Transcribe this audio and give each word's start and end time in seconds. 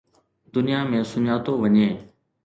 دنيا 0.53 0.79
۾ 0.93 0.99
سڃاتو 1.11 1.53
وڃي 1.61 1.87